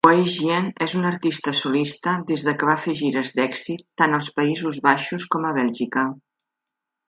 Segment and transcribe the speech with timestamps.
[0.05, 5.31] Boeijen és un artista solista des que va fer gires d'èxit tant als Països baixos
[5.37, 6.11] com a Bèlgica.